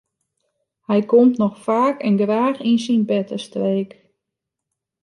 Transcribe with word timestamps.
Hy 0.87 0.99
komt 1.11 1.35
noch 1.41 1.57
faak 1.65 1.97
en 2.07 2.15
graach 2.21 2.61
yn 2.69 2.77
syn 2.85 3.03
bertestreek. 3.09 3.91